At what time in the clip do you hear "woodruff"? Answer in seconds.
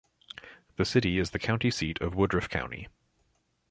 2.15-2.49